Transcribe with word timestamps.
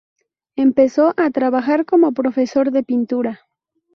Empezó 0.55 1.13
a 1.15 1.29
trabajar 1.29 1.85
como 1.85 2.11
profesor 2.11 2.71
de 2.71 2.81
pintura. 2.81 3.41